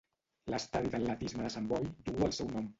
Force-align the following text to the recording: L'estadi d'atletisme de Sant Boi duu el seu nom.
L'estadi 0.53 0.91
d'atletisme 0.95 1.47
de 1.47 1.53
Sant 1.59 1.71
Boi 1.75 1.89
duu 2.11 2.29
el 2.33 2.37
seu 2.43 2.55
nom. 2.59 2.69